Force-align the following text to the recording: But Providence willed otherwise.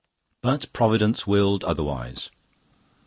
But 0.41 0.73
Providence 0.73 1.27
willed 1.27 1.63
otherwise. 1.63 2.31